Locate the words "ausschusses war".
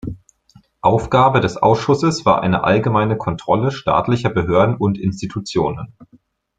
1.57-2.41